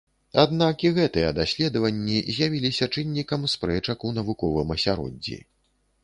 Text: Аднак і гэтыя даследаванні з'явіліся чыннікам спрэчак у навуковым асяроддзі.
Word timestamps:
Аднак 0.43 0.75
і 0.87 0.89
гэтыя 0.93 1.27
даследаванні 1.39 2.15
з'явіліся 2.37 2.87
чыннікам 2.95 3.45
спрэчак 3.55 4.05
у 4.09 4.13
навуковым 4.17 4.73
асяроддзі. 4.77 5.37